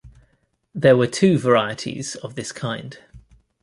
There 0.73 0.97
were 0.97 1.05
two 1.05 1.37
varieties 1.37 2.15
of 2.15 2.33
this 2.33 2.51
kind. 2.51 2.97